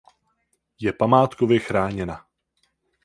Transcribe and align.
Je 0.79 0.93
památkově 0.93 1.59
chráněna. 1.59 2.25